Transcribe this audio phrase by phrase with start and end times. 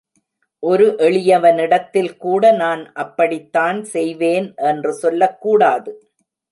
[0.59, 6.11] ஒரு எளியவனிடத்தில் கூட நான் அப்படித்தான் செய்வேன் என்று சொல்லக் கூடாது.